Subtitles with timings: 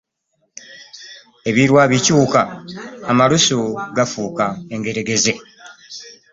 [1.49, 2.41] Ebirwa bikyuuka,
[3.11, 3.57] amalusu
[3.95, 5.31] gafuuka engeregeze.